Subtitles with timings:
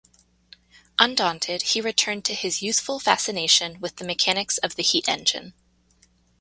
[0.97, 5.53] Undaunted, he returned to his youthful fascination with the mechanics of the heat engine.